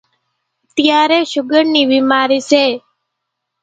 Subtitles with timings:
[0.65, 2.65] اتيارين شُگر نِي ڀيمارِي سي۔